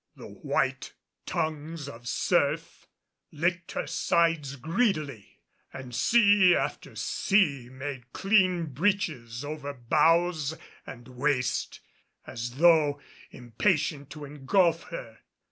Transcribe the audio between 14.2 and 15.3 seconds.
engulf her.